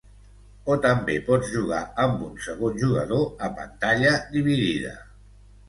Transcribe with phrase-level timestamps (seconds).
[0.75, 4.99] O també pots jugar amb un segon jugador a pantalla dividida.